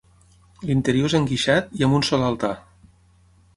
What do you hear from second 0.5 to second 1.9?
L'interior és enguixat i